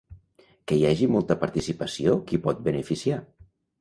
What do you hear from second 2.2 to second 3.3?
qui pot beneficiar?